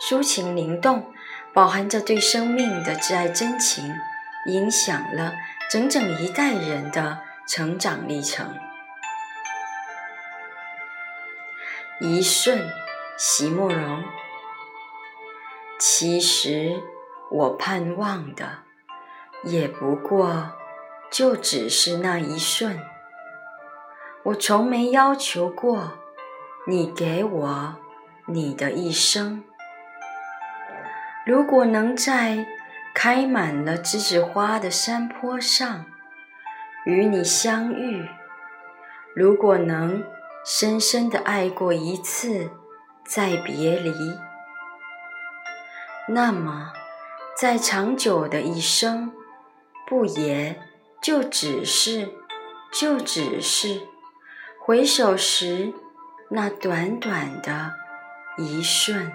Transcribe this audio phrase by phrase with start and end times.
[0.00, 1.12] 抒情灵动，
[1.52, 3.94] 饱含着对生命的挚爱真情，
[4.46, 5.34] 影响了
[5.70, 8.54] 整整一代人的成长历程。
[12.00, 12.70] 一瞬，
[13.16, 14.04] 席慕容。
[15.80, 16.80] 其实
[17.30, 18.58] 我盼望的，
[19.42, 20.52] 也不过
[21.10, 22.80] 就只是那一瞬。
[24.24, 25.92] 我从没要求过
[26.66, 27.76] 你给我
[28.26, 29.44] 你的一生。
[31.28, 32.46] 如果能在
[32.94, 35.84] 开满了栀子花的山坡上
[36.86, 38.08] 与你相遇，
[39.14, 40.02] 如果能
[40.42, 42.50] 深深的爱过一次
[43.04, 43.92] 再别离，
[46.08, 46.72] 那么
[47.36, 49.12] 在长久的一生，
[49.86, 50.58] 不也
[51.02, 52.08] 就只是
[52.72, 53.82] 就只是
[54.58, 55.74] 回首时
[56.30, 57.74] 那短短的
[58.38, 59.12] 一瞬？